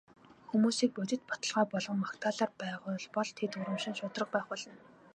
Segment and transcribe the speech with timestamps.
[0.49, 4.73] Хүмүүсийг бодит баталгаа болон магтаалаар байгуулбал тэд урамшин шударга байх болно.